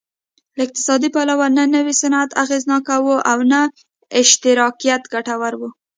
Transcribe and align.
له 0.57 0.61
اقتصادي 0.67 1.09
پلوه 1.15 1.47
نه 1.57 1.63
نوی 1.75 1.93
صنعت 2.01 2.29
اغېزناک 2.43 2.87
و 3.03 3.07
او 3.31 3.37
نه 3.51 3.61
اشتراکیت 4.21 5.01
ګټور 5.13 5.53
و 5.57 5.61